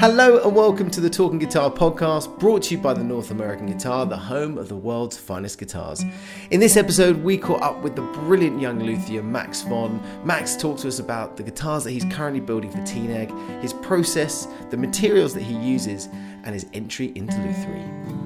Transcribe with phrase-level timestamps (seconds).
[0.00, 3.66] Hello and welcome to the Talking Guitar podcast, brought to you by the North American
[3.66, 6.02] Guitar, the home of the world's finest guitars.
[6.50, 10.02] In this episode, we caught up with the brilliant young luthier Max Von.
[10.24, 14.48] Max talked to us about the guitars that he's currently building for TNAG, his process,
[14.70, 16.06] the materials that he uses,
[16.44, 18.19] and his entry into lutherie.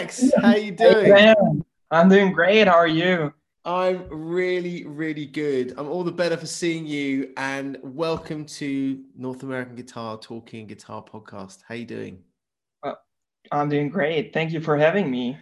[0.00, 1.14] Max, how you doing?
[1.14, 1.34] Hey,
[1.90, 2.66] I'm doing great.
[2.66, 3.34] How are you?
[3.66, 5.74] I'm really, really good.
[5.76, 11.04] I'm all the better for seeing you, and welcome to North American Guitar Talking Guitar
[11.04, 11.58] Podcast.
[11.68, 12.22] How you doing?
[12.82, 12.94] Uh,
[13.52, 14.32] I'm doing great.
[14.32, 15.36] Thank you for having me.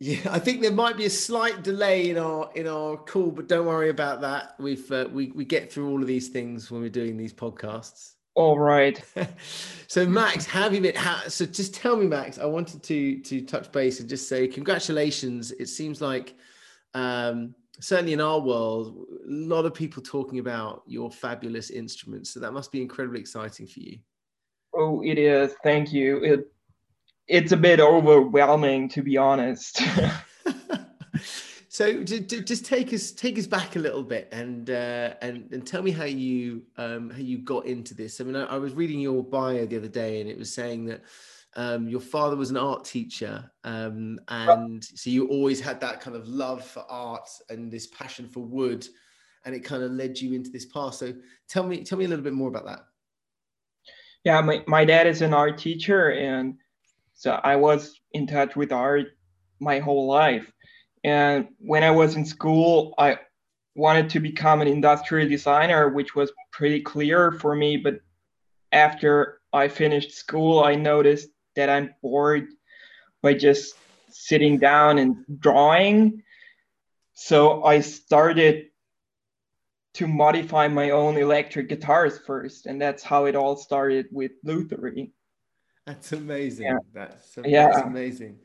[0.00, 3.48] Yeah, I think there might be a slight delay in our in our call, but
[3.48, 4.54] don't worry about that.
[4.58, 8.16] We've uh, we we get through all of these things when we're doing these podcasts.
[8.34, 9.02] All right.
[9.86, 10.94] so Max, have you been?
[10.94, 12.38] How, so just tell me, Max.
[12.38, 15.52] I wanted to to touch base and just say congratulations.
[15.52, 16.34] It seems like
[16.94, 22.30] um, certainly in our world, a lot of people talking about your fabulous instruments.
[22.30, 23.98] So that must be incredibly exciting for you.
[24.74, 25.54] Oh, it is.
[25.62, 26.22] Thank you.
[26.24, 26.50] It
[27.26, 29.80] it's a bit overwhelming, to be honest.
[31.74, 35.82] So just take us take us back a little bit and uh, and and tell
[35.82, 38.20] me how you um, how you got into this.
[38.20, 40.84] I mean, I, I, was reading your bio the other day, and it was saying
[40.84, 41.02] that
[41.56, 46.14] um, your father was an art teacher, um, and so you always had that kind
[46.14, 48.86] of love for art and this passion for wood,
[49.44, 50.94] and it kind of led you into this path.
[50.94, 51.12] So
[51.48, 52.84] tell me tell me a little bit more about that.
[54.22, 56.54] Yeah, my my dad is an art teacher, and
[57.14, 59.08] so I was in touch with art
[59.58, 60.52] my whole life
[61.04, 63.18] and when I was in school, I
[63.74, 67.76] wanted to become an industrial designer, which was pretty clear for me.
[67.76, 68.00] But
[68.72, 72.48] after I finished school, I noticed that I'm bored
[73.22, 73.74] by just
[74.08, 76.22] sitting down and drawing.
[77.12, 78.68] So I started
[79.94, 82.64] to modify my own electric guitars first.
[82.64, 85.12] And that's how it all started with lutherie.
[85.86, 86.66] That's amazing.
[86.66, 86.78] Yeah.
[86.94, 87.66] That's, yeah.
[87.66, 88.38] that's amazing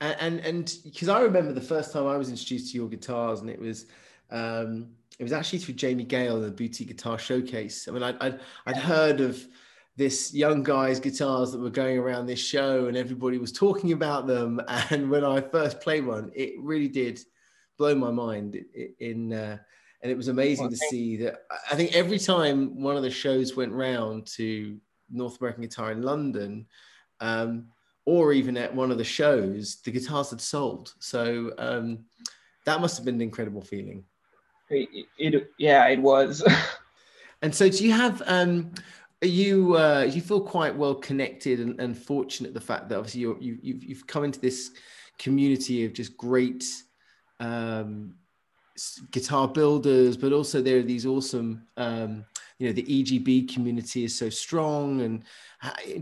[0.00, 3.50] and and because I remember the first time I was introduced to your guitars, and
[3.50, 3.86] it was
[4.30, 7.88] um, it was actually through Jamie Gale, the Boutique Guitar Showcase.
[7.88, 9.42] I mean, I'd, I'd, I'd heard of
[9.96, 14.26] this young guy's guitars that were going around this show, and everybody was talking about
[14.26, 14.60] them.
[14.90, 17.20] And when I first played one, it really did
[17.78, 18.62] blow my mind.
[19.00, 19.58] In uh,
[20.02, 21.42] and it was amazing to see that.
[21.70, 24.78] I think every time one of the shows went round to
[25.10, 26.66] North American Guitar in London.
[27.20, 27.68] Um,
[28.06, 30.94] or even at one of the shows, the guitars had sold.
[31.00, 32.04] So um,
[32.64, 34.04] that must have been an incredible feeling.
[34.70, 36.42] It, it yeah, it was.
[37.42, 38.22] and so, do you have?
[38.26, 38.72] Um,
[39.22, 43.22] are you uh, you feel quite well connected and, and fortunate the fact that obviously
[43.22, 44.72] you're, you, you've you've come into this
[45.18, 46.64] community of just great
[47.40, 48.14] um,
[49.10, 52.24] guitar builders, but also there are these awesome um,
[52.58, 55.22] you know the EGB community is so strong, and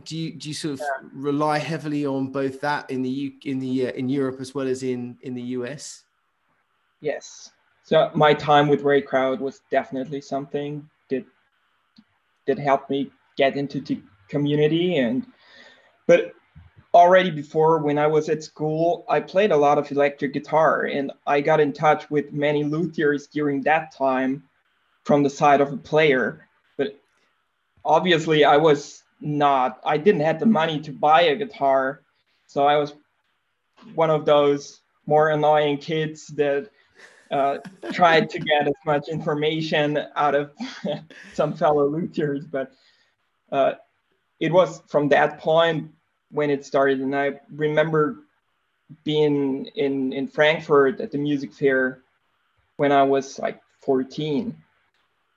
[0.04, 1.08] do you do you sort of yeah.
[1.12, 4.66] rely heavily on both that in the U, in the uh, in Europe as well
[4.66, 6.04] as in in the US?
[7.00, 7.52] Yes.
[7.84, 11.24] So my time with Ray Kraut was definitely something that
[12.46, 15.26] that helped me get into the community and
[16.06, 16.32] but
[16.92, 21.12] already before when I was at school, I played a lot of electric guitar and
[21.26, 24.44] I got in touch with many luthiers during that time
[25.02, 26.46] from the side of a player.
[26.76, 26.98] But
[27.84, 32.02] obviously, I was not, I didn't have the money to buy a guitar.
[32.46, 32.94] So I was
[33.94, 36.70] one of those more annoying kids that
[37.30, 37.58] uh,
[37.92, 40.52] tried to get as much information out of
[41.34, 42.44] some fellow luthiers.
[42.50, 42.72] But
[43.50, 43.74] uh,
[44.40, 45.90] it was from that point
[46.30, 47.00] when it started.
[47.00, 48.18] And I remember
[49.04, 52.02] being in, in Frankfurt at the music fair
[52.76, 54.56] when I was like 14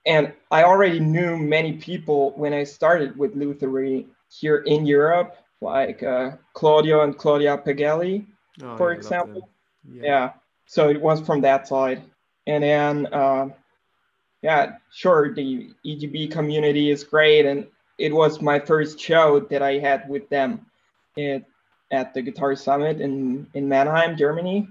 [0.06, 6.02] and I already knew many people when I started with lutherie here in Europe, like
[6.02, 8.26] uh, Claudio and Claudia Pagelli,
[8.62, 9.48] oh, for example.
[9.90, 10.02] Yeah.
[10.02, 10.30] yeah.
[10.66, 12.02] So it was from that side.
[12.46, 13.48] And then, uh,
[14.42, 17.46] yeah, sure, the EGB community is great.
[17.46, 17.66] And
[17.98, 20.66] it was my first show that I had with them
[21.18, 21.44] at,
[21.90, 24.68] at the Guitar Summit in, in Mannheim, Germany.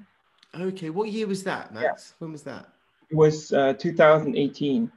[0.58, 0.90] Okay.
[0.90, 2.14] What year was that, Max?
[2.14, 2.16] Yeah.
[2.20, 2.70] When was that?
[3.10, 4.92] It was uh, 2018.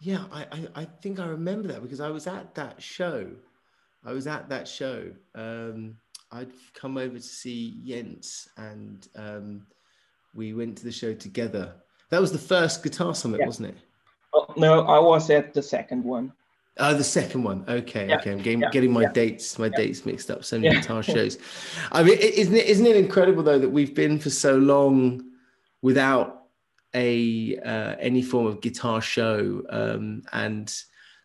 [0.00, 3.30] Yeah, I, I, I, think I remember that because I was at that show.
[4.04, 5.10] I was at that show.
[5.34, 5.96] Um,
[6.32, 9.66] I'd come over to see Jens and um,
[10.34, 11.74] we went to the show together.
[12.08, 13.46] That was the first Guitar Summit, yeah.
[13.46, 13.76] wasn't it?
[14.32, 16.32] Oh, no, I was at the second one.
[16.78, 17.64] Oh, the second one.
[17.68, 18.16] Okay, yeah.
[18.16, 18.32] okay.
[18.32, 18.70] I'm getting, yeah.
[18.70, 20.44] getting my dates, my dates mixed up.
[20.44, 21.36] So many guitar shows.
[21.92, 25.22] I mean, isn't it isn't it incredible though that we've been for so long
[25.82, 26.39] without
[26.94, 30.72] a uh, any form of guitar show, um, and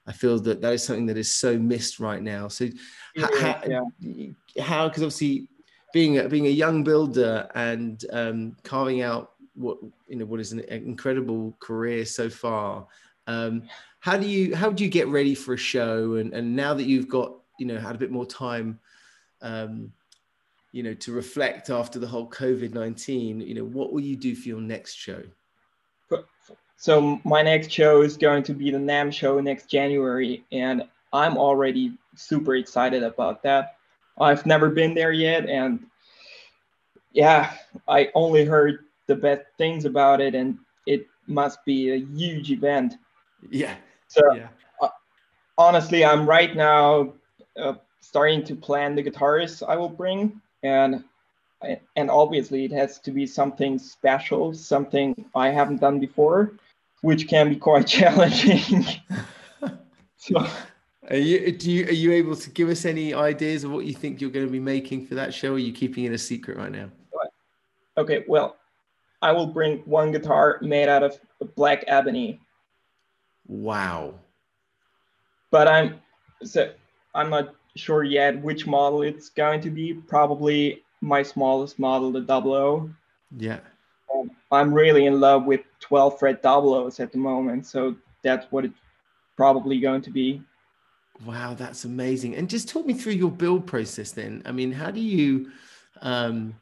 [0.08, 2.48] I feel that that is something that is so missed right now.
[2.48, 2.70] So,
[4.62, 5.48] how because obviously
[5.94, 9.78] being a, being a young builder and um, carving out what
[10.08, 12.86] you know what is an incredible career so far.
[13.28, 13.64] Um,
[14.06, 16.84] how do you how do you get ready for a show and and now that
[16.84, 18.80] you've got you know had a bit more time
[19.42, 19.92] um
[20.74, 24.48] you know to reflect after the whole covid-19 you know what will you do for
[24.48, 25.24] your next show
[26.78, 30.84] so my next show is going to be the NAMM show next January, and
[31.14, 33.78] I'm already super excited about that.
[34.20, 35.86] I've never been there yet, and
[37.12, 37.54] yeah,
[37.88, 42.96] I only heard the best things about it, and it must be a huge event.
[43.50, 43.76] Yeah,
[44.08, 44.50] so yeah.
[44.82, 44.90] Uh,
[45.58, 47.14] honestly, I'm right now
[47.58, 51.04] uh, starting to plan the guitars I will bring, and
[51.96, 56.54] and obviously it has to be something special, something I haven't done before,
[57.06, 58.86] which can be quite challenging.
[60.18, 60.48] so,
[61.10, 63.94] are you do you are you able to give us any ideas of what you
[63.94, 65.52] think you're going to be making for that show?
[65.52, 66.90] Or are you keeping it a secret right now?
[67.98, 68.58] Okay, well,
[69.22, 71.18] I will bring one guitar made out of
[71.56, 72.42] black ebony
[73.48, 74.16] Wow.
[75.52, 76.02] But I'm
[76.44, 76.72] so
[77.14, 79.94] I'm not sure yet which model it's going to be.
[79.94, 82.90] Probably my smallest model, the double O.
[83.38, 83.60] Yeah.
[84.14, 88.66] Um, I'm really in love with 12 fret double at the moment, so that's what
[88.66, 88.80] it's
[89.36, 90.42] probably going to be.
[91.26, 92.36] Wow, that's amazing.
[92.36, 94.42] And just talk me through your build process then.
[94.46, 95.52] I mean, how do you
[96.02, 96.56] um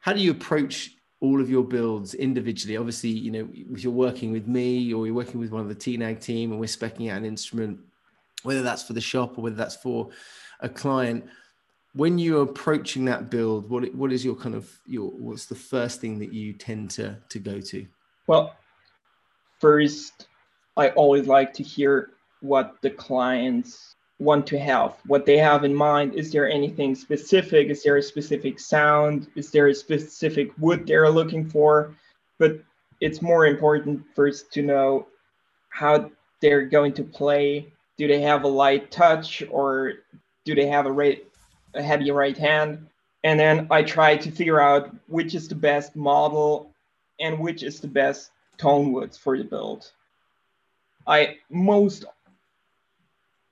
[0.00, 0.94] how do you approach
[1.24, 2.76] all of your builds individually.
[2.76, 5.74] Obviously, you know, if you're working with me or you're working with one of the
[5.74, 7.80] TNAG team and we're specking out an instrument,
[8.42, 10.10] whether that's for the shop or whether that's for
[10.60, 11.24] a client,
[11.94, 16.00] when you're approaching that build, what what is your kind of your what's the first
[16.00, 17.86] thing that you tend to to go to?
[18.26, 18.54] Well,
[19.60, 20.26] first,
[20.76, 22.10] I always like to hear
[22.40, 26.14] what the clients want to have, what they have in mind.
[26.14, 27.68] Is there anything specific?
[27.68, 29.28] Is there a specific sound?
[29.34, 31.94] Is there a specific wood they're looking for?
[32.38, 32.60] But
[33.00, 35.06] it's more important first to know
[35.68, 37.72] how they're going to play.
[37.98, 39.94] Do they have a light touch or
[40.44, 41.24] do they have a, right,
[41.74, 42.86] a heavy right hand?
[43.22, 46.74] And then I try to figure out which is the best model
[47.20, 49.90] and which is the best tone woods for the build.
[51.06, 52.04] I most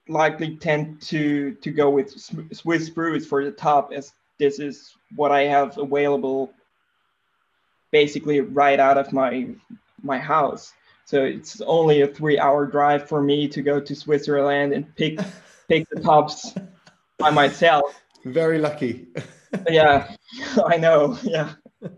[0.09, 2.11] likely tend to to go with
[2.53, 6.53] Swiss spruce for the top as this is what I have available
[7.91, 9.49] basically right out of my
[10.03, 10.73] my house.
[11.05, 15.21] So it's only a three hour drive for me to go to Switzerland and pick
[15.69, 16.55] pick the tops
[17.19, 18.02] by myself.
[18.25, 19.09] Very lucky.
[19.69, 20.15] yeah,
[20.65, 21.19] I know.
[21.23, 21.53] Yeah.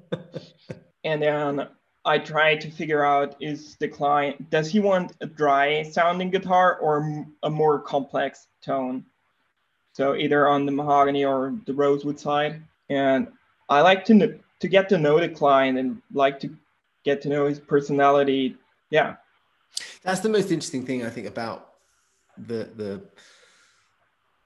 [1.06, 1.68] And then
[2.06, 6.78] I try to figure out is the client does he want a dry sounding guitar
[6.78, 9.04] or a more complex tone?
[9.92, 12.62] So either on the mahogany or the rosewood side.
[12.88, 13.28] And
[13.68, 16.56] I like to to get to know the client and like to
[17.04, 18.56] get to know his personality.
[18.88, 19.16] Yeah.
[20.02, 21.68] That's the most interesting thing I think about
[22.38, 23.02] the the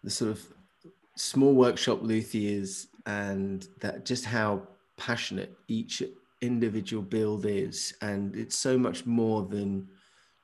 [0.02, 0.44] the sort of
[1.18, 4.62] small workshop luthiers and that just how
[4.96, 6.02] passionate each
[6.40, 7.94] individual build is.
[8.02, 9.88] And it's so much more than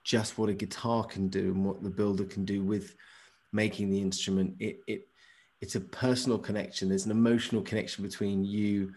[0.03, 2.95] just what a guitar can do and what the builder can do with
[3.53, 4.55] making the instrument.
[4.59, 5.09] It, it
[5.61, 6.89] it's a personal connection.
[6.89, 8.93] There's an emotional connection between you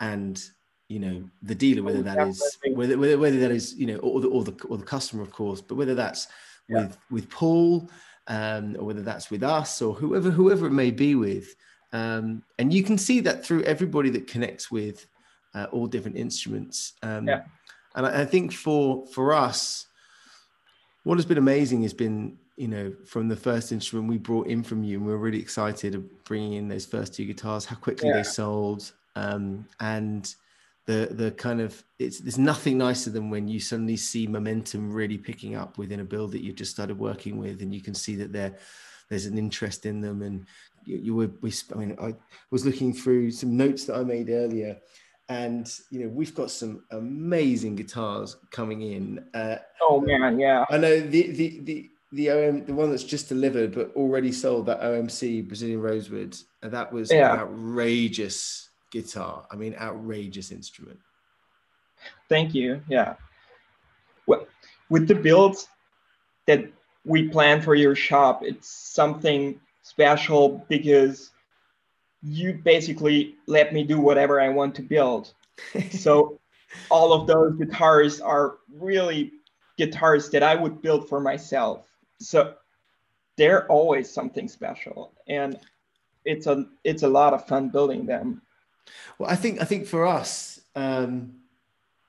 [0.00, 0.42] and
[0.88, 4.20] you know the dealer whether that is whether, whether, whether that is you know or
[4.20, 6.26] the, or the or the customer of course but whether that's
[6.68, 6.78] yeah.
[6.78, 7.88] with with paul
[8.26, 11.54] um, or whether that's with us or whoever whoever it may be with
[11.92, 15.06] um, and you can see that through everybody that connects with
[15.54, 16.94] uh, all different instruments.
[17.02, 17.42] Um, yeah.
[17.96, 19.86] And I, I, think for for us,
[21.02, 24.62] what has been amazing has been you know from the first instrument we brought in
[24.62, 27.76] from you, and we are really excited of bringing in those first two guitars, how
[27.76, 28.18] quickly yeah.
[28.18, 30.34] they sold, um, and
[30.86, 35.18] the the kind of it's there's nothing nicer than when you suddenly see momentum really
[35.18, 38.16] picking up within a build that you've just started working with, and you can see
[38.16, 38.56] that there
[39.08, 40.46] there's an interest in them and
[40.84, 42.14] you, you were we i mean i
[42.52, 44.78] was looking through some notes that i made earlier
[45.30, 49.24] and you know we've got some amazing guitars coming in.
[49.32, 50.64] Uh, oh man, yeah.
[50.68, 54.66] I know the the the the OM the one that's just delivered but already sold
[54.66, 56.36] that OMC Brazilian Rosewood.
[56.62, 57.30] Uh, that was yeah.
[57.30, 59.46] outrageous guitar.
[59.50, 60.98] I mean, outrageous instrument.
[62.28, 62.82] Thank you.
[62.88, 63.14] Yeah.
[64.26, 64.46] Well,
[64.88, 65.68] with the builds
[66.46, 66.70] that
[67.04, 71.30] we plan for your shop, it's something special because
[72.22, 75.32] you basically let me do whatever I want to build.
[75.90, 76.38] so
[76.90, 79.32] all of those guitars are really
[79.78, 81.86] guitars that I would build for myself.
[82.20, 82.54] So
[83.36, 85.58] they're always something special and
[86.26, 88.42] it's a it's a lot of fun building them.
[89.18, 91.34] Well, I think I think for us, um,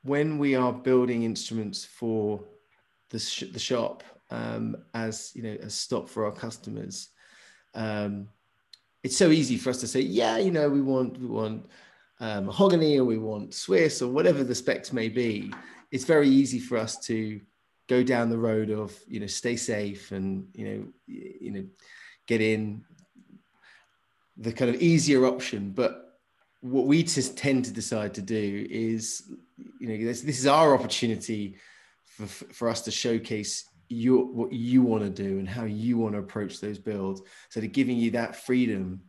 [0.04, 2.44] when we are building instruments for
[3.10, 7.10] the, sh- the shop um, as you know a stop for our customers,
[7.76, 8.28] um,
[9.04, 11.66] it's so easy for us to say, yeah, you know, we want we want
[12.20, 15.52] um, mahogany or we want Swiss or whatever the specs may be.
[15.92, 17.42] It's very easy for us to
[17.88, 21.66] go down the road of you know stay safe and you know you know
[22.28, 22.86] get in
[24.38, 26.11] the kind of easier option, but
[26.62, 29.30] what we just tend to decide to do is
[29.80, 31.58] you know this, this is our opportunity
[32.06, 36.13] for, for us to showcase your what you want to do and how you want
[36.13, 39.01] to approach those builds so they're giving you that freedom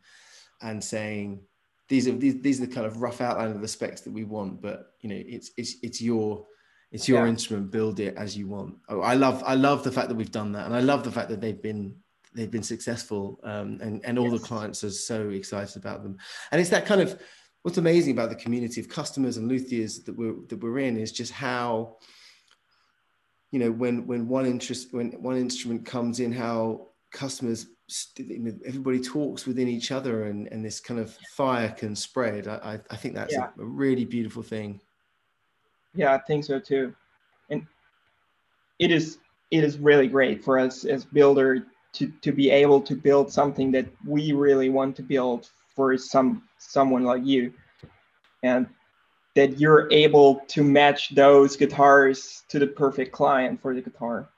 [0.63, 1.41] and saying
[1.89, 4.25] these are these, these are the kind of rough outline of the specs that we
[4.25, 6.45] want but you know it's it's it's your
[6.91, 7.31] it's your yeah.
[7.31, 10.33] instrument build it as you want oh, i love i love the fact that we've
[10.33, 11.95] done that and i love the fact that they've been
[12.35, 14.41] they've been successful um, and and all yes.
[14.41, 16.17] the clients are so excited about them
[16.51, 17.21] and it's that kind of
[17.63, 21.13] what's amazing about the community of customers and luthiers that we're that we're in is
[21.13, 21.97] just how
[23.51, 27.67] you know when when one interest when one instrument comes in how customers
[28.67, 32.49] everybody talks within each other and and this kind of fire can spread.
[32.49, 33.51] I i think that's yeah.
[33.59, 34.81] a, a really beautiful thing.
[35.95, 36.95] Yeah i think so too.
[37.51, 37.67] And
[38.79, 39.19] it is
[39.51, 43.71] it is really great for us as builder to to be able to build something
[43.73, 47.53] that we really want to build for some someone like you
[48.43, 48.67] and
[49.35, 54.29] that you're able to match those guitars to the perfect client for the guitar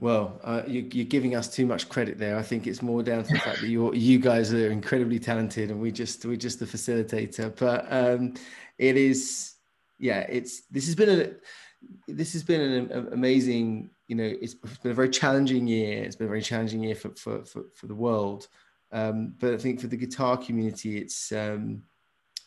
[0.00, 2.36] well, uh, you, are giving us too much credit there.
[2.36, 5.72] I think it's more down to the fact that you you guys are incredibly talented,
[5.72, 7.54] and we just we're just the facilitator.
[7.56, 8.34] But um,
[8.78, 9.54] it is,
[9.98, 13.90] yeah, it's this has been a this has been an amazing.
[14.06, 16.04] You know, it's been a very challenging year.
[16.04, 18.46] It's been a very challenging year for for for, for the world.
[18.92, 21.82] Um, but I think for the guitar community, it's um,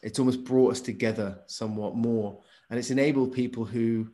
[0.02, 4.10] it's almost brought us together somewhat more, and it's enabled people who,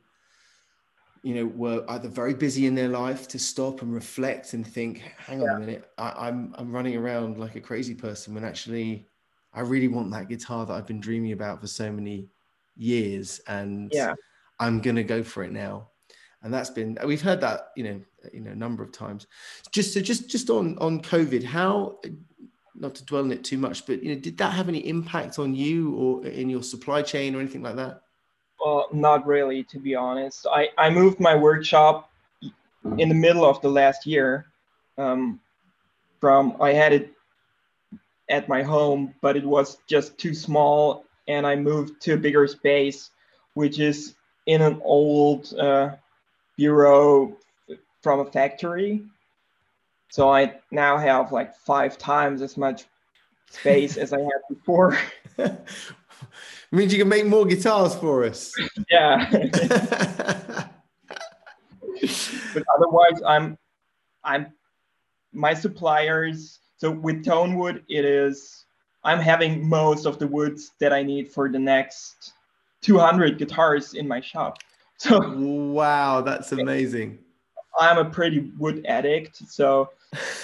[1.24, 5.00] you know, were either very busy in their life to stop and reflect and think,
[5.18, 5.56] "Hang on yeah.
[5.56, 9.08] a minute, I, I'm I'm running around like a crazy person when actually
[9.54, 12.30] I really want that guitar that I've been dreaming about for so many
[12.76, 14.14] years, and yeah.
[14.60, 15.90] I'm gonna go for it now."
[16.44, 18.02] And that's been we've heard that you know
[18.34, 19.28] you know a number of times.
[19.72, 22.00] Just so just just on on covid how
[22.76, 25.40] not to dwell on it too much but you know did that have any impact
[25.40, 28.02] on you or in your supply chain or anything like that?
[28.64, 30.46] Well not really to be honest.
[30.52, 32.12] I i moved my workshop
[32.98, 34.46] in the middle of the last year
[34.98, 35.40] um,
[36.20, 37.12] from i had it
[38.30, 42.48] at my home but it was just too small and i moved to a bigger
[42.48, 43.12] space
[43.54, 44.16] which is
[44.46, 45.92] in an old uh,
[46.58, 47.38] bureau
[48.02, 49.04] from a factory.
[50.10, 52.86] So I now have like five times as much
[53.50, 54.98] space as I had before.
[56.72, 58.52] means you can make more guitars for us.
[58.90, 59.30] yeah.
[62.54, 63.58] but otherwise, I'm,
[64.24, 64.54] I'm,
[65.34, 66.60] my suppliers.
[66.78, 68.66] So with Tonewood, it is
[69.08, 72.34] I'm having most of the woods that I need for the next
[72.82, 74.58] 200 guitars in my shop.
[75.00, 77.20] So wow, that's amazing.
[77.80, 79.92] I'm a pretty wood addict, so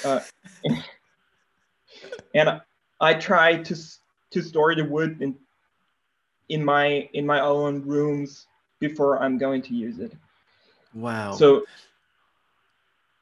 [0.06, 0.20] uh,
[2.36, 2.62] and
[3.02, 3.76] I try to
[4.30, 5.36] to store the wood in
[6.50, 8.46] in my in my own rooms
[8.80, 10.14] before I'm going to use it.
[10.94, 11.34] Wow.
[11.34, 11.64] So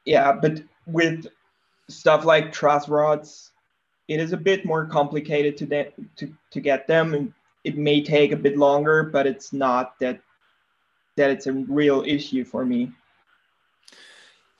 [0.04, 1.26] yeah, but with
[1.88, 3.52] stuff like truss rods,
[4.08, 7.32] it is a bit more complicated to de- to to get them, and
[7.64, 10.20] it may take a bit longer, but it's not that
[11.16, 12.90] that it's a real issue for me.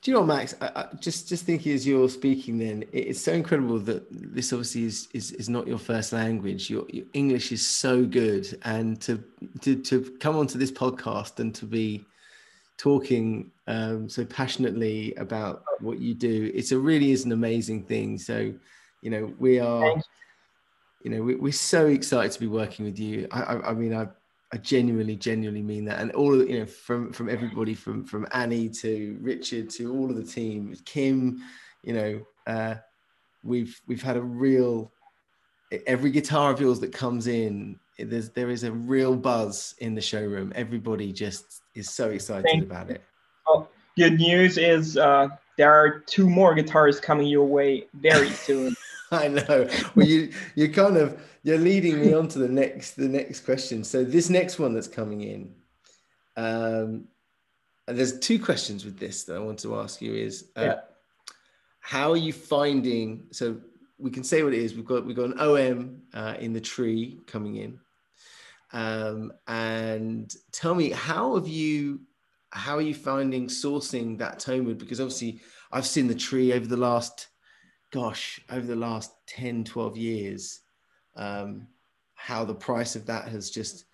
[0.02, 0.54] Do you know, Max?
[0.60, 4.84] I, I, just just thinking as you're speaking, then it's so incredible that this obviously
[4.84, 6.68] is is, is not your first language.
[6.68, 9.22] Your, your English is so good, and to
[9.60, 12.04] to to come onto this podcast and to be
[12.82, 18.18] talking um, so passionately about what you do, it's a really is an amazing thing.
[18.18, 18.52] So,
[19.02, 20.02] you know, we are,
[21.04, 23.28] you know, we, are so excited to be working with you.
[23.30, 24.08] I, I, I mean, I
[24.52, 26.00] I genuinely, genuinely mean that.
[26.00, 30.10] And all of you know, from from everybody, from from Annie to Richard to all
[30.10, 31.42] of the team, Kim,
[31.82, 32.74] you know, uh,
[33.42, 34.92] we've we've had a real
[35.86, 40.00] every guitar of yours that comes in, there's there is a real buzz in the
[40.00, 40.52] showroom.
[40.54, 43.02] Everybody just is so excited Thank about it.
[43.46, 48.74] Well, good news is uh, there are two more guitars coming your way very soon.
[49.22, 49.68] I know.
[49.94, 53.84] Well, you you kind of you're leading me on to the next the next question.
[53.84, 55.54] So this next one that's coming in,
[56.36, 57.04] um,
[57.86, 60.80] there's two questions with this that I want to ask you is uh, yeah.
[61.80, 63.24] how are you finding?
[63.32, 63.58] So
[63.98, 64.74] we can say what it is.
[64.74, 67.78] We've got we've got an OM uh, in the tree coming in,
[68.72, 72.00] um, and tell me how have you
[72.48, 74.78] how are you finding sourcing that tone wood?
[74.78, 75.40] Because obviously
[75.70, 77.28] I've seen the tree over the last
[77.92, 80.60] gosh, over the last 10, 12 years,
[81.14, 81.68] um,
[82.14, 83.84] how the price of that has just,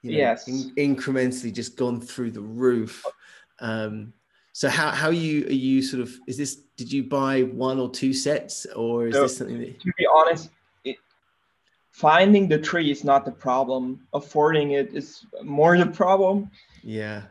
[0.00, 0.48] you know, yes.
[0.48, 3.04] in, incrementally just gone through the roof.
[3.60, 4.12] Um,
[4.52, 7.78] so how, how are you, are you sort of, is this, did you buy one
[7.78, 9.80] or two sets or is so, this something that...
[9.80, 10.50] To be honest,
[10.84, 10.96] it,
[11.90, 14.06] finding the tree is not the problem.
[14.14, 16.50] Affording it is more the problem.
[16.82, 17.22] Yeah.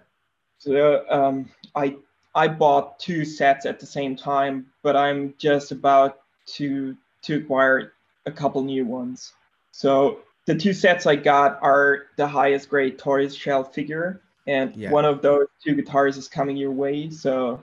[0.59, 1.95] So um, I
[2.33, 6.19] I bought two sets at the same time, but I'm just about
[6.55, 7.93] to to acquire
[8.25, 9.33] a couple new ones.
[9.71, 14.91] So the two sets I got are the highest grade tortoise shell figure, and yeah.
[14.91, 17.09] one of those two guitars is coming your way.
[17.09, 17.61] So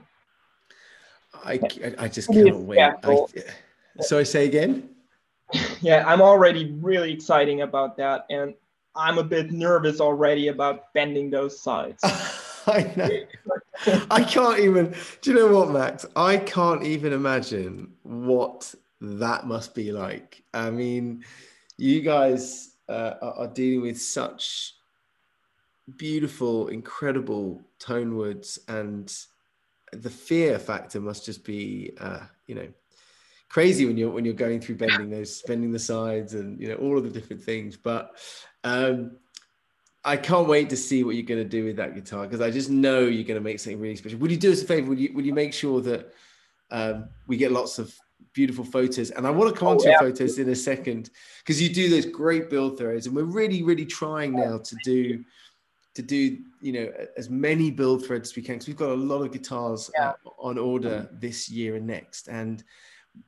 [1.33, 1.59] I
[1.97, 2.79] I just cannot wait.
[2.79, 3.25] I,
[4.01, 4.89] so I say again.
[5.81, 8.53] Yeah, I'm already really exciting about that, and
[8.95, 12.03] I'm a bit nervous already about bending those sides.
[12.67, 14.05] I know.
[14.11, 14.95] I can't even.
[15.21, 16.05] Do you know what, Max?
[16.15, 20.43] I can't even imagine what that must be like.
[20.53, 21.23] I mean,
[21.77, 24.73] you guys uh, are dealing with such
[25.97, 29.13] beautiful, incredible tone woods, and
[29.93, 32.67] the fear factor must just be, uh, you know,
[33.49, 36.75] crazy when you're when you're going through bending those, bending the sides, and you know
[36.75, 37.77] all of the different things.
[37.77, 38.11] But
[38.63, 39.17] um,
[40.05, 42.51] I can't wait to see what you're going to do with that guitar because I
[42.51, 44.19] just know you're going to make something really special.
[44.19, 44.89] Would you do us a favor?
[44.89, 46.13] Would you would you make sure that
[46.71, 47.93] um, we get lots of
[48.33, 49.11] beautiful photos?
[49.11, 49.91] And I want to come oh, on to yeah.
[49.91, 51.09] your photos in a second
[51.39, 55.23] because you do those great build throws, and we're really really trying now to do
[55.95, 58.93] to do you know as many build threads as we can because we've got a
[58.93, 60.13] lot of guitars yeah.
[60.37, 62.63] on order this year and next, and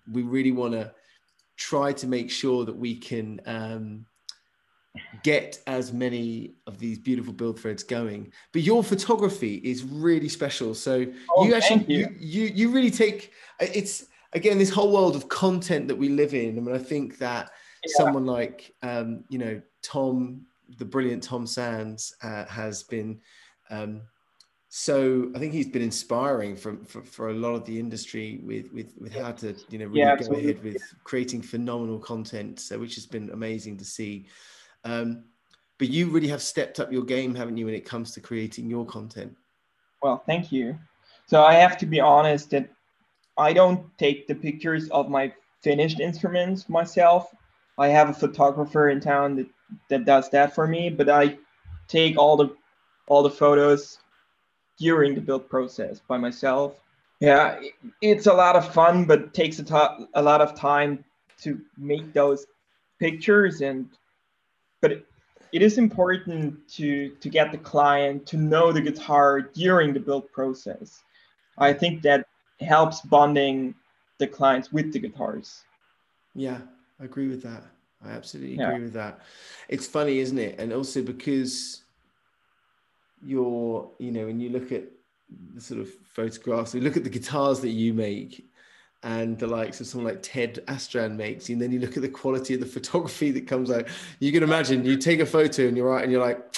[0.10, 0.94] we really want to
[1.58, 3.42] try to make sure that we can.
[3.46, 4.06] Um,
[5.24, 8.32] get as many of these beautiful build threads going.
[8.52, 10.74] But your photography is really special.
[10.74, 12.16] So oh, you actually you.
[12.20, 12.44] you.
[12.44, 16.58] you you really take it's again this whole world of content that we live in.
[16.58, 17.52] I mean, I think that
[17.86, 17.94] yeah.
[17.96, 20.46] someone like um, you know Tom,
[20.78, 23.20] the brilliant Tom Sands, uh, has been.
[23.70, 24.02] Um,
[24.74, 28.72] so I think he's been inspiring for, for, for, a lot of the industry with,
[28.72, 32.58] with, with how to, you know, really yeah, go ahead with creating phenomenal content.
[32.62, 34.28] So, which has been amazing to see.
[34.84, 35.26] Um,
[35.78, 38.70] but you really have stepped up your game, haven't you, when it comes to creating
[38.70, 39.36] your content?
[40.02, 40.78] Well, thank you.
[41.26, 42.70] So I have to be honest that
[43.38, 47.34] I don't take the pictures of my finished instruments myself.
[47.78, 49.48] I have a photographer in town that,
[49.90, 51.38] that does that for me, but I
[51.88, 52.56] take all the
[53.08, 54.00] all the photos
[54.78, 56.76] during the build process by myself.
[57.20, 57.60] Yeah,
[58.02, 61.04] it's a lot of fun, but takes a, lot of time
[61.44, 62.48] to make those
[63.00, 63.90] pictures and
[64.82, 64.92] but
[65.52, 70.32] it is important to to get the client to know the guitar during the build
[70.32, 71.04] process.
[71.58, 72.26] I think that
[72.60, 73.76] helps bonding
[74.18, 75.64] the clients with the guitars.
[76.34, 76.60] Yeah,
[77.00, 77.64] I agree with that.
[78.04, 78.80] I absolutely agree yeah.
[78.80, 79.20] with that.
[79.70, 80.60] It's funny, isn't it?
[80.60, 81.84] And also because
[83.24, 84.84] you're, you know, when you look at
[85.54, 88.46] the sort of photographs, we look at the guitars that you make
[89.04, 92.10] and the likes of someone like Ted Astran makes, and then you look at the
[92.10, 93.88] quality of the photography that comes out.
[94.20, 96.56] You can imagine you take a photo and you're right, and you're like,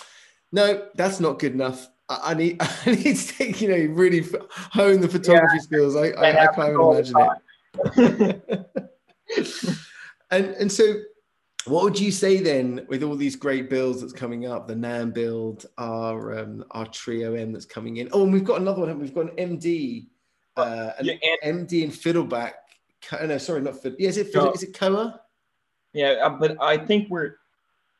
[0.51, 1.89] no, that's not good enough.
[2.10, 5.62] I, need, I need to take, you know, really hone the photography yeah.
[5.62, 5.95] skills.
[5.95, 7.15] I, I, I can't even imagine
[7.97, 8.65] it.
[10.32, 10.95] and and so,
[11.65, 14.67] what would you say then with all these great builds that's coming up?
[14.67, 18.10] The NAMM build, our um, our Trio M that's coming in.
[18.12, 18.99] Oh, and we've got another one.
[18.99, 20.08] We've got an MD
[20.58, 21.13] uh, yeah,
[21.44, 22.54] and, MD and Fiddleback.
[23.26, 23.98] No, sorry, not Fiddle.
[24.00, 24.54] Yeah, is it Fiddle, no.
[24.54, 25.22] is it Koa?
[25.94, 27.36] Yeah, uh, but I think we're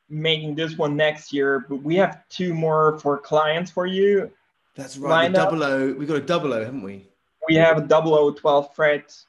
[0.08, 1.66] making this one next year.
[1.68, 4.30] But we have two more for clients for you.
[4.74, 5.32] That's right.
[5.32, 5.92] Double O.
[5.92, 7.06] We got a double O, haven't we?
[7.48, 9.26] We have a double O 12 frets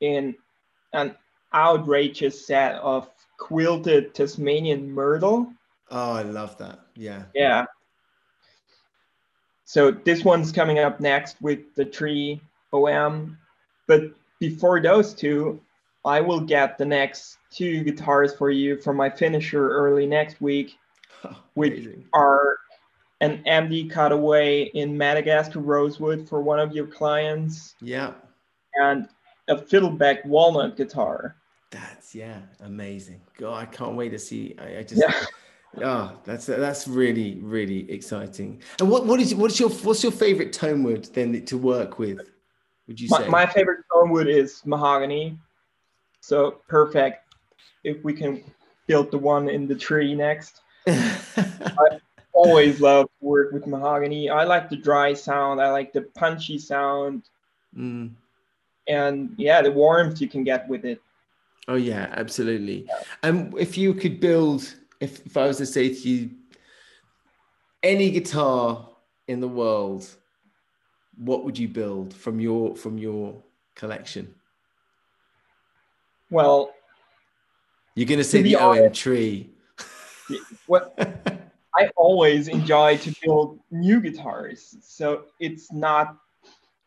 [0.00, 0.34] in
[0.92, 1.14] an
[1.54, 3.08] outrageous set of
[3.38, 5.52] quilted Tasmanian myrtle.
[5.90, 6.80] Oh, I love that.
[6.94, 7.24] Yeah.
[7.34, 7.64] Yeah.
[9.68, 12.40] So this one's coming up next with the tree
[12.72, 13.36] OM.
[13.86, 15.60] But before those two,
[16.06, 20.78] I will get the next two guitars for you from my finisher early next week,
[21.24, 22.56] oh, which are
[23.20, 27.74] an MD cutaway in Madagascar rosewood for one of your clients.
[27.82, 28.14] Yeah.
[28.76, 29.06] And
[29.48, 31.36] a fiddleback walnut guitar.
[31.70, 33.20] That's yeah, amazing.
[33.36, 34.56] God, I can't wait to see.
[34.58, 35.12] I, I just yeah.
[35.82, 38.62] Oh, that's that's really really exciting.
[38.80, 42.30] And what what is what's your what's your favorite tone wood then to work with?
[42.86, 45.38] Would you my, say my favorite tone wood is mahogany?
[46.20, 47.34] So perfect.
[47.84, 48.42] If we can
[48.86, 50.62] build the one in the tree next.
[50.88, 52.00] I
[52.32, 54.30] always love to work with mahogany.
[54.30, 55.60] I like the dry sound.
[55.60, 57.28] I like the punchy sound.
[57.76, 58.12] Mm.
[58.88, 61.00] And yeah, the warmth you can get with it.
[61.68, 62.88] Oh yeah, absolutely.
[63.22, 66.30] And um, if you could build if, if I was to say to you,
[67.82, 68.88] any guitar
[69.28, 70.08] in the world,
[71.16, 73.42] what would you build from your from your
[73.74, 74.34] collection?
[76.30, 76.72] Well,
[77.94, 79.50] you're going to say the OM tree.
[80.66, 80.92] What
[81.74, 86.18] I always enjoy to build new guitars, so it's not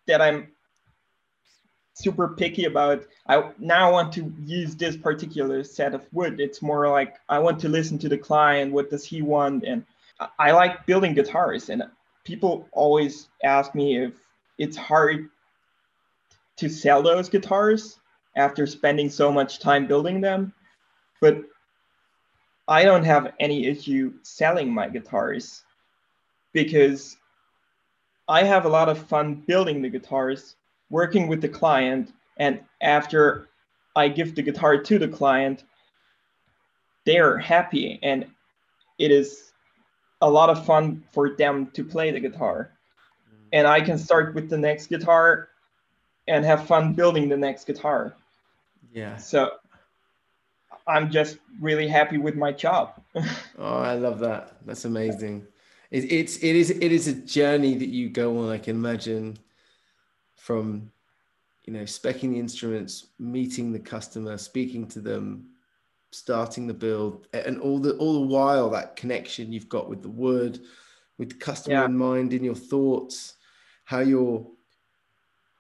[0.06, 0.50] that I'm
[2.02, 6.40] super picky about I now want to use this particular set of wood.
[6.40, 9.64] It's more like I want to listen to the client, what does he want?
[9.64, 9.86] And
[10.38, 11.84] I like building guitars and
[12.24, 14.14] people always ask me if
[14.58, 15.30] it's hard
[16.58, 18.00] to sell those guitars
[18.36, 20.54] after spending so much time building them.
[21.20, 21.44] But
[22.68, 25.64] I don't have any issue selling my guitars
[26.54, 27.18] because
[28.28, 30.56] I have a lot of fun building the guitars
[30.92, 33.48] working with the client and after
[33.96, 35.64] i give the guitar to the client
[37.06, 38.26] they're happy and
[39.00, 39.52] it is
[40.22, 42.72] a lot of fun for them to play the guitar.
[43.28, 43.48] Mm-hmm.
[43.54, 45.50] And i can start with the next guitar
[46.28, 48.16] and have fun building the next guitar.
[48.94, 49.18] Yeah.
[49.18, 49.54] So
[50.88, 53.02] i'm just really happy with my job.
[53.58, 54.58] Oh i love that.
[54.66, 55.48] That's amazing.
[55.92, 59.38] It, it's it is it is a journey that you go on i can imagine
[60.42, 60.92] from
[61.66, 65.46] you know specking the instruments meeting the customer speaking to them
[66.12, 70.10] starting the build and all the all the while that connection you've got with the
[70.10, 70.60] wood
[71.20, 71.86] with the customer yeah.
[71.86, 73.36] in mind in your thoughts
[73.86, 74.44] how you're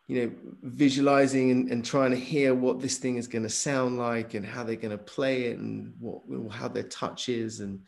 [0.07, 0.31] you know
[0.63, 4.43] visualizing and, and trying to hear what this thing is going to sound like and
[4.43, 7.79] how they're going to play it and what how their touch is and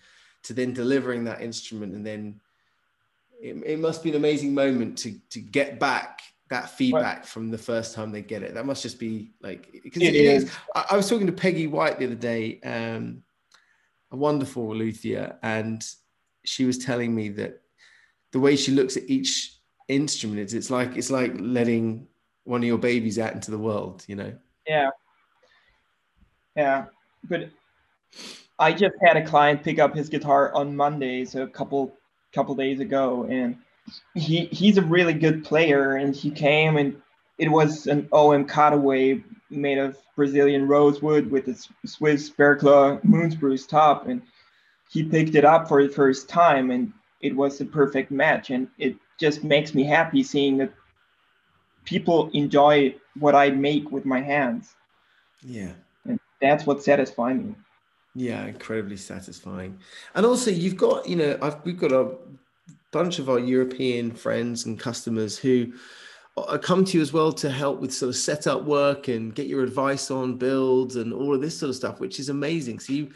[0.43, 2.39] to then delivering that instrument and then
[3.41, 6.21] it, it must be an amazing moment to to get back
[6.53, 8.53] that feedback from the first time they get it.
[8.53, 10.43] That must just be like because it, it is.
[10.43, 10.51] is.
[10.75, 13.23] I, I, was talking to Peggy White the other day, um,
[14.11, 15.83] a wonderful luthier, and
[16.45, 17.61] she was telling me that
[18.33, 22.07] the way she looks at each instrument is it's like it's like letting
[22.43, 24.33] one of your babies out into the world, you know.
[24.67, 24.89] Yeah.
[26.55, 26.85] Yeah,
[27.29, 27.49] but
[28.59, 31.95] I just had a client pick up his guitar on Monday, so a couple
[32.31, 33.57] couple days ago, and
[34.15, 36.95] he he's a really good player, and he came and
[37.37, 44.07] it was an OM cutaway made of Brazilian rosewood with a Swiss Berkla moonspruce top,
[44.07, 44.21] and
[44.89, 48.67] he picked it up for the first time, and it was a perfect match, and
[48.77, 50.73] it just makes me happy seeing that
[51.85, 54.75] people enjoy what I make with my hands.
[55.41, 55.73] Yeah,
[56.05, 57.55] and that's what satisfies me.
[58.15, 59.79] Yeah, incredibly satisfying.
[60.13, 62.11] And also, you've got, you know, I've, we've got a
[62.93, 65.73] bunch of our European friends and customers who
[66.37, 69.47] uh, come to you as well to help with sort of setup work and get
[69.47, 72.79] your advice on builds and all of this sort of stuff, which is amazing.
[72.79, 73.11] So you,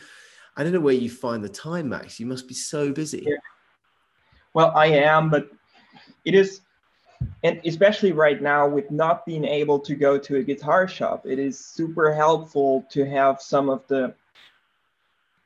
[0.58, 2.20] I don't know where you find the time, Max.
[2.20, 3.24] You must be so busy.
[3.26, 3.38] Yeah.
[4.54, 5.50] Well, I am, but
[6.26, 6.62] it is,
[7.44, 11.38] and especially right now with not being able to go to a guitar shop, it
[11.38, 14.16] is super helpful to have some of the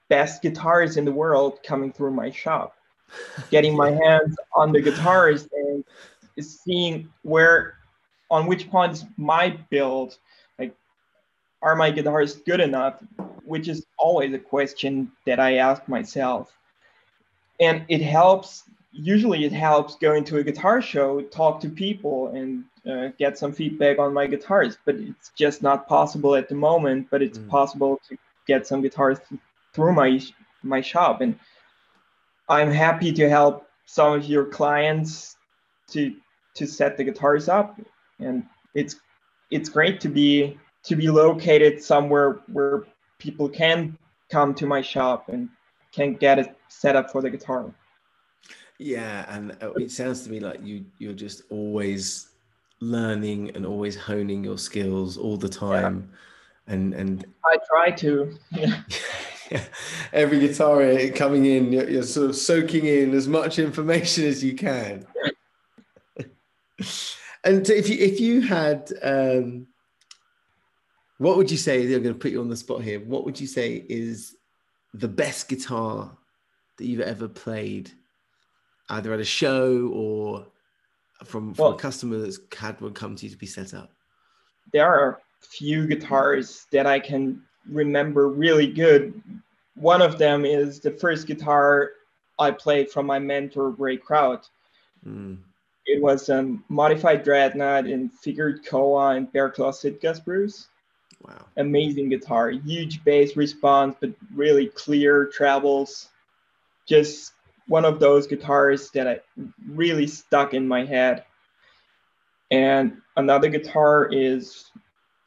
[0.07, 2.75] best guitars in the world coming through my shop
[3.49, 5.83] getting my hands on the guitars and
[6.39, 7.75] seeing where
[8.29, 10.17] on which points my build
[10.57, 10.75] like
[11.61, 13.03] are my guitars good enough
[13.43, 16.57] which is always a question that i ask myself
[17.59, 22.63] and it helps usually it helps going to a guitar show talk to people and
[22.89, 27.07] uh, get some feedback on my guitars but it's just not possible at the moment
[27.11, 27.47] but it's mm.
[27.49, 29.19] possible to get some guitars
[29.73, 30.19] through my
[30.63, 31.37] my shop and
[32.51, 35.37] I'm happy to help some of your clients
[35.91, 36.13] to
[36.55, 37.79] to set the guitars up,
[38.19, 38.43] and
[38.75, 38.97] it's
[39.51, 42.83] it's great to be to be located somewhere where
[43.19, 43.97] people can
[44.29, 45.47] come to my shop and
[45.93, 47.73] can get it set up for the guitar.
[48.77, 52.31] Yeah, and it sounds to me like you you're just always
[52.81, 56.09] learning and always honing your skills all the time,
[56.67, 56.73] yeah.
[56.73, 58.37] and and I try to.
[58.51, 58.81] Yeah.
[60.13, 64.55] every guitar coming in, you're, you're, sort of soaking in as much information as you
[64.55, 65.05] can.
[67.43, 69.67] and if you if you had, um,
[71.17, 71.83] what would you say?
[71.83, 72.99] I'm going to put you on the spot here.
[72.99, 74.35] What would you say is
[74.93, 76.17] the best guitar
[76.77, 77.91] that you've ever played,
[78.89, 80.47] either at a show or
[81.25, 83.91] from, from well, a customer that's had one come to you to be set up?
[84.73, 89.21] There are few guitars that I can remember really good.
[89.75, 91.91] One of them is the first guitar
[92.39, 94.49] I played from my mentor, Ray Kraut.
[95.05, 95.37] Mm.
[95.85, 100.67] It was a modified Dreadnought in figured koa and bear claw Sitka spruce.
[101.23, 101.45] Wow.
[101.57, 106.09] Amazing guitar, huge bass response, but really clear travels.
[106.87, 107.33] Just
[107.67, 109.19] one of those guitars that I
[109.67, 111.25] really stuck in my head.
[112.49, 114.71] And another guitar is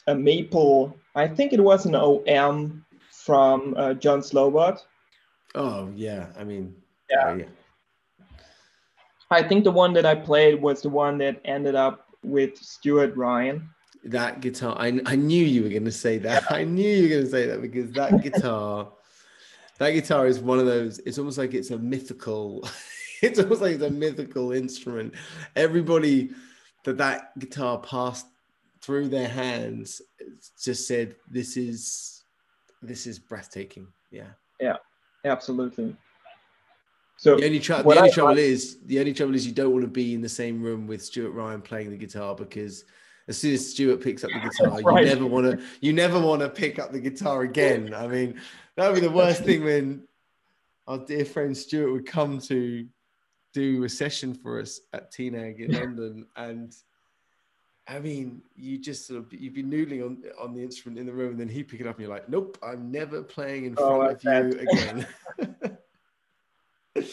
[0.06, 0.96] a maple.
[1.14, 4.80] I think it was an OM from uh, John Slobod.
[5.54, 6.74] Oh yeah, I mean,
[7.10, 7.24] yeah.
[7.26, 7.44] Oh, yeah.
[9.30, 13.16] I think the one that I played was the one that ended up with Stuart
[13.16, 13.68] Ryan.
[14.04, 16.44] That guitar, I, I knew you were going to say that.
[16.52, 18.92] I knew you were going to say that because that guitar,
[19.78, 20.98] that guitar is one of those.
[21.00, 22.68] It's almost like it's a mythical.
[23.22, 25.14] it's almost like it's a mythical instrument.
[25.56, 26.30] Everybody
[26.84, 28.26] that that guitar passed
[28.84, 30.02] through their hands
[30.62, 32.24] just said this is
[32.82, 34.28] this is breathtaking yeah
[34.60, 34.76] yeah
[35.24, 35.96] absolutely
[37.16, 39.84] so the only, tr- the only trouble is the only trouble is you don't want
[39.84, 42.84] to be in the same room with Stuart Ryan playing the guitar because
[43.28, 45.06] as soon as Stuart picks up the guitar, right.
[45.06, 47.94] you never want to you never want to pick up the guitar again.
[47.94, 48.40] I mean,
[48.76, 50.02] that would be the worst thing when
[50.86, 52.86] our dear friend Stuart would come to
[53.52, 56.74] do a session for us at TNAG in London and
[57.86, 61.12] I mean, you just sort of you'd be noodling on on the instrument in the
[61.12, 63.74] room, and then he pick it up, and you're like, "Nope, I'm never playing in
[63.76, 65.06] oh, front oh, of you again."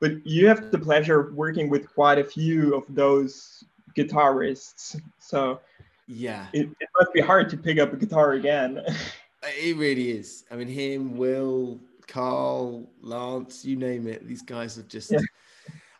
[0.00, 3.64] but you have the pleasure of working with quite a few of those
[3.96, 5.60] guitarists, so
[6.06, 8.80] yeah, it, it must be hard to pick up a guitar again.
[9.40, 10.42] Uh, it really is.
[10.50, 11.78] I mean, him, Will,
[12.08, 14.26] Carl, Lance, you name it.
[14.26, 15.12] These guys have just.
[15.12, 15.20] Yeah.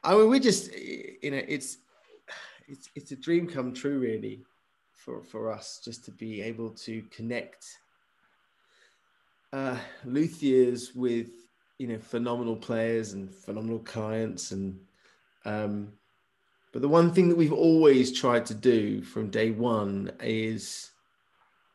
[0.03, 1.77] I mean, we just, eh, you know, it's
[2.69, 4.45] it's it's a dream come true really
[4.93, 7.65] for for us just to be able to connect
[9.53, 11.29] uh, luthiers with
[11.79, 14.79] you know phenomenal players and phenomenal clients and
[15.45, 15.93] um,
[16.73, 20.91] but the one thing that we've always tried to do from day one is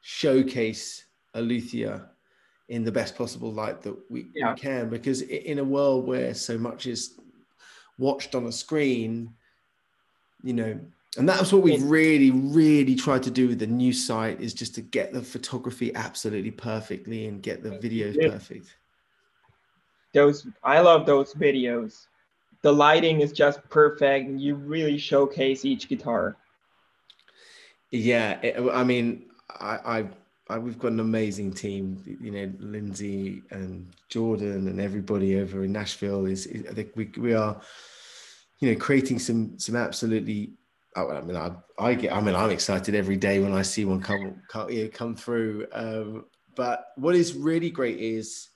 [0.01, 2.09] showcase a luthier
[2.69, 4.53] in the best possible light that we, yeah.
[4.53, 7.19] we can because in a world where so much is
[7.97, 9.33] watched on a screen
[10.43, 10.79] you know
[11.17, 14.75] and that's what we've really really tried to do with the new site is just
[14.75, 18.29] to get the photography absolutely perfectly and get the videos yeah.
[18.29, 18.75] perfect
[20.13, 22.07] those i love those videos
[22.61, 26.35] the lighting is just perfect and you really showcase each guitar
[27.91, 29.25] yeah it, i mean
[29.59, 30.07] I, I
[30.49, 32.03] I, we've got an amazing team.
[32.21, 37.11] You know, Lindsay and Jordan and everybody over in Nashville is, is I think we,
[37.17, 37.59] we are,
[38.63, 40.53] you know, creating some some absolutely
[40.95, 42.13] I mean, I, I get.
[42.13, 45.15] I mean, I'm excited every day when I see one come come, you know, come
[45.15, 45.67] through.
[45.73, 48.49] Um, but what is really great is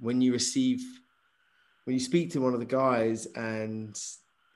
[0.00, 0.80] when you receive,
[1.84, 3.96] when you speak to one of the guys and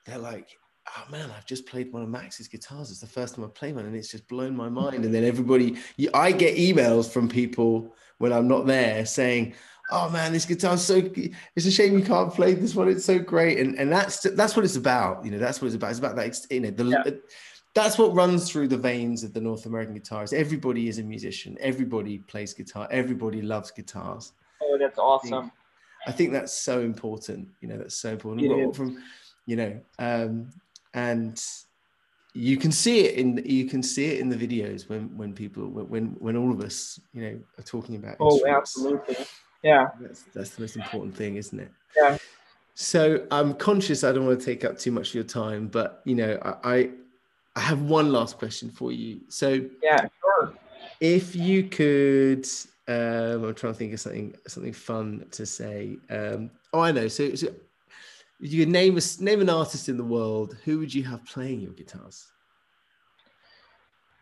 [0.06, 0.48] they're like,
[0.96, 2.90] "Oh man, I've just played one of Max's guitars.
[2.90, 5.24] It's the first time I play one, and it's just blown my mind." And then
[5.24, 5.76] everybody,
[6.14, 9.54] I get emails from people when I'm not there saying,
[9.92, 10.96] oh man, this guitar's so.
[11.56, 12.88] It's a shame you can't play this one.
[12.88, 15.24] It's so great, and and that's that's what it's about.
[15.24, 15.90] You know, that's what it's about.
[15.90, 16.38] It's about that.
[16.50, 16.84] You know, the.
[16.84, 17.12] Yeah.
[17.74, 20.34] That's what runs through the veins of the North American guitarist.
[20.34, 21.56] Everybody is a musician.
[21.58, 22.86] Everybody plays guitar.
[22.90, 24.34] Everybody loves guitars.
[24.62, 25.32] Oh, that's awesome.
[25.32, 25.52] I think,
[26.06, 27.48] I think that's so important.
[27.62, 28.76] You know, that's so important.
[28.76, 29.02] From,
[29.46, 30.50] you know, um,
[30.92, 31.42] and
[32.34, 35.68] you can see it in you can see it in the videos when when people
[35.68, 38.16] when when all of us you know are talking about.
[38.20, 39.16] Oh, absolutely.
[39.62, 39.88] Yeah.
[40.00, 41.70] That's, that's the most important thing, isn't it?
[41.96, 42.18] Yeah.
[42.74, 46.02] So I'm conscious I don't want to take up too much of your time, but
[46.04, 46.90] you know, I
[47.54, 49.20] I have one last question for you.
[49.28, 50.54] So yeah, sure.
[51.00, 52.46] If you could,
[52.88, 55.98] um, I'm trying to think of something something fun to say.
[56.08, 57.08] Um, oh, I know.
[57.08, 57.48] So, so
[58.40, 60.56] you could name a name an artist in the world.
[60.64, 62.26] Who would you have playing your guitars?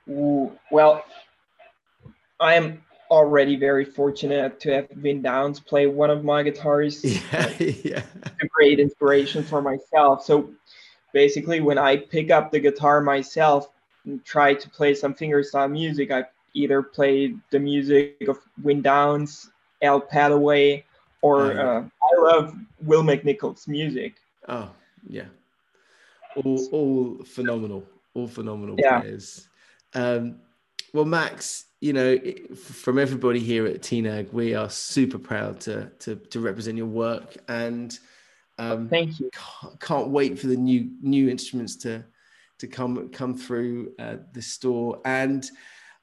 [0.09, 1.05] Ooh, well,
[2.41, 7.05] I am already very fortunate to have Vin Downes play one of my guitars.
[7.05, 8.03] Yeah, yeah.
[8.25, 10.25] A great inspiration for myself.
[10.25, 10.51] So
[11.13, 13.69] basically, when I pick up the guitar myself
[14.05, 19.51] and try to play some fingerstyle music, I either play the music of Vin Downes
[19.83, 20.85] Al Petteway,
[21.23, 24.17] or uh, I love Will McNicol's music.
[24.49, 24.71] Oh
[25.09, 25.27] yeah,
[26.37, 29.01] all all phenomenal, all phenomenal yeah.
[29.01, 29.49] players.
[29.95, 30.37] Um,
[30.93, 32.19] well, Max, you know,
[32.55, 37.37] from everybody here at TNAG, we are super proud to to, to represent your work,
[37.49, 37.99] and
[38.59, 39.31] um, thank you.
[39.33, 42.05] Can't, can't, wait for the new new instruments to
[42.59, 45.49] to come come through uh, the store, and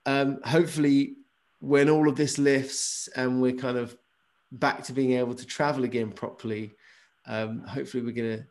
[0.08, 1.18] um, hopefully,
[1.60, 3.96] when all of this lifts and we're kind of
[4.52, 6.74] back to being able to travel again properly,
[7.28, 8.48] um, hopefully we're gonna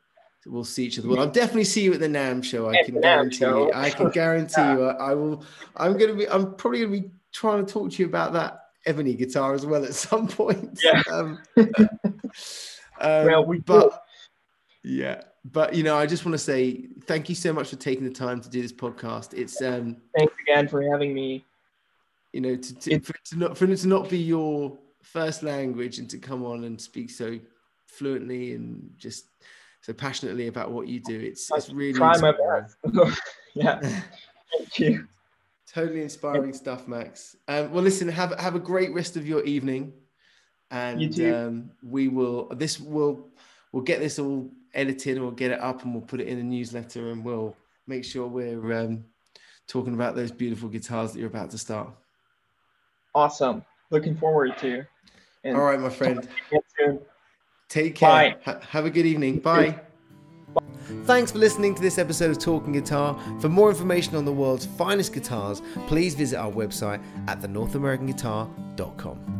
[0.46, 1.08] we'll see each other.
[1.08, 2.68] Well, I'll definitely see you at the NAMM show.
[2.68, 3.72] I can guarantee you.
[3.72, 4.84] I can guarantee you.
[4.84, 5.44] I, I, will.
[5.76, 6.28] I'm gonna be.
[6.28, 9.84] I'm probably gonna be trying to talk to you about that ebony guitar as well
[9.84, 10.80] at some point.
[10.82, 11.02] Yeah.
[11.10, 14.02] Um, um, well, we but
[14.82, 18.04] yeah, but you know, I just want to say thank you so much for taking
[18.04, 19.34] the time to do this podcast.
[19.34, 19.98] It's um.
[20.16, 21.44] Thanks again for having me.
[22.32, 25.42] You know, to, to, for, it to not for it to not be your first
[25.42, 27.38] language and to come on and speak so
[27.86, 29.26] fluently and just
[29.80, 31.18] so passionately about what you do.
[31.18, 32.76] It's, it's really try my best.
[33.54, 35.06] yeah, thank you.
[35.76, 37.36] Totally inspiring stuff, Max.
[37.48, 39.92] Um, well, listen, have have a great rest of your evening,
[40.70, 42.48] and um, we will.
[42.48, 43.28] This will
[43.72, 46.38] we'll get this all edited, and we'll get it up, and we'll put it in
[46.38, 47.54] a newsletter, and we'll
[47.86, 49.04] make sure we're um,
[49.68, 51.90] talking about those beautiful guitars that you're about to start.
[53.14, 53.62] Awesome.
[53.90, 54.82] Looking forward to.
[55.44, 56.26] All right, my friend.
[57.68, 58.38] Take care.
[58.46, 59.40] Ha- have a good evening.
[59.40, 59.78] Bye.
[61.06, 63.16] Thanks for listening to this episode of Talking Guitar.
[63.38, 69.35] For more information on the world's finest guitars, please visit our website at thenorthamericanguitar.com.